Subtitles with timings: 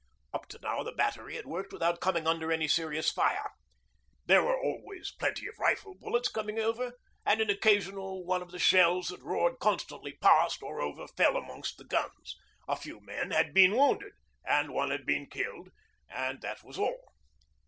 [0.33, 3.51] Up to now the Battery had worked without coming under any serious fire.
[4.25, 6.93] There were always plenty of rifle bullets coming over,
[7.23, 11.77] and an occasional one of the shells that roared constantly past or over fell amongst
[11.77, 12.35] the guns.
[12.67, 15.69] A few men had been wounded, and one had been killed,
[16.09, 17.13] and that was all.